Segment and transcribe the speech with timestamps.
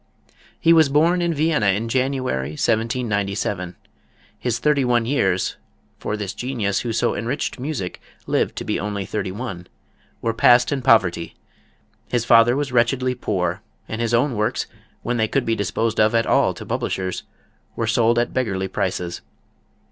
[0.59, 3.75] He was born in Vienna in January, 1797.
[4.39, 5.57] His thirty one years
[5.99, 9.67] for this genius who so enriched music lived to be only thirty one
[10.19, 11.35] were passed in poverty.
[12.07, 14.65] His father was wretchedly poor, and his own works,
[15.03, 17.21] when they could be disposed of at all to publishers,
[17.75, 19.21] were sold at beggarly prices.